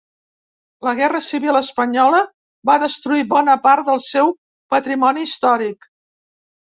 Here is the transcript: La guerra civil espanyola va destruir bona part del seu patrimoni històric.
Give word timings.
La 0.87 0.93
guerra 0.99 1.19
civil 1.25 1.59
espanyola 1.59 2.21
va 2.69 2.79
destruir 2.85 3.27
bona 3.37 3.57
part 3.67 3.87
del 3.91 4.03
seu 4.07 4.33
patrimoni 4.77 5.27
històric. 5.29 5.87